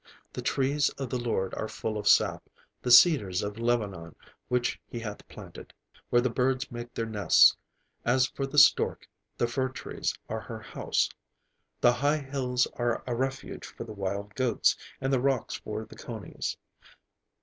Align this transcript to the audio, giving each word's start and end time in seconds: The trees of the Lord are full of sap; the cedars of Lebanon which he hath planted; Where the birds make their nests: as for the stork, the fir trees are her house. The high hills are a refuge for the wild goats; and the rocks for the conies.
The 0.33 0.41
trees 0.41 0.89
of 0.97 1.11
the 1.11 1.19
Lord 1.19 1.53
are 1.53 1.67
full 1.67 1.95
of 1.99 2.07
sap; 2.07 2.49
the 2.81 2.89
cedars 2.89 3.43
of 3.43 3.59
Lebanon 3.59 4.15
which 4.47 4.81
he 4.87 4.97
hath 4.99 5.27
planted; 5.27 5.73
Where 6.09 6.23
the 6.23 6.27
birds 6.31 6.71
make 6.71 6.91
their 6.95 7.05
nests: 7.05 7.55
as 8.03 8.25
for 8.25 8.47
the 8.47 8.57
stork, 8.57 9.07
the 9.37 9.45
fir 9.45 9.69
trees 9.69 10.15
are 10.27 10.39
her 10.41 10.57
house. 10.59 11.07
The 11.81 11.93
high 11.93 12.17
hills 12.17 12.67
are 12.73 13.03
a 13.05 13.13
refuge 13.13 13.67
for 13.67 13.83
the 13.83 13.93
wild 13.93 14.33
goats; 14.33 14.75
and 14.99 15.13
the 15.13 15.21
rocks 15.21 15.53
for 15.53 15.85
the 15.85 15.95
conies. 15.95 16.57